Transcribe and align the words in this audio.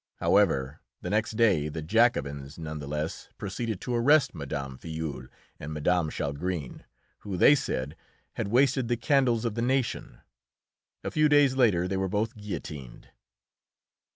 However, 0.15 0.81
the 1.03 1.11
next 1.11 1.33
day 1.33 1.69
the 1.69 1.83
Jacobins 1.83 2.57
none 2.57 2.79
the 2.79 2.87
less 2.87 3.29
proceeded 3.37 3.79
to 3.81 3.93
arrest 3.93 4.33
Mme. 4.33 4.75
Filleul 4.79 5.27
and 5.59 5.75
Mme. 5.75 6.09
Chalgrin, 6.09 6.85
who, 7.19 7.37
they 7.37 7.53
said, 7.53 7.95
had 8.33 8.47
wasted 8.47 8.87
the 8.87 8.97
candles 8.97 9.45
of 9.45 9.53
the 9.53 9.61
nation. 9.61 10.21
A 11.03 11.11
few 11.11 11.29
days 11.29 11.55
later 11.55 11.87
they 11.87 11.97
were 11.97 12.09
both 12.09 12.35
guillotined. 12.35 13.09